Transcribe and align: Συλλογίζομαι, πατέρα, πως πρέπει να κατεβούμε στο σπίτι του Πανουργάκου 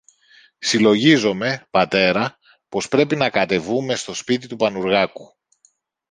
Συλλογίζομαι, 0.59 1.67
πατέρα, 1.69 2.37
πως 2.69 2.87
πρέπει 2.87 3.15
να 3.15 3.29
κατεβούμε 3.29 3.95
στο 3.95 4.13
σπίτι 4.13 4.47
του 4.47 4.55
Πανουργάκου 4.55 5.35